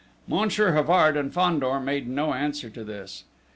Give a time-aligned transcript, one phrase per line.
[0.27, 3.23] Monsieur Havard and Fandor made no answer to this.